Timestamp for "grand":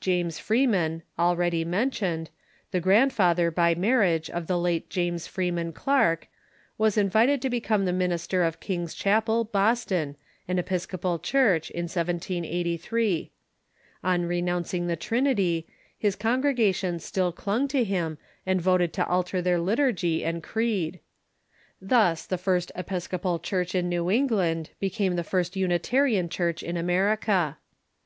2.78-3.10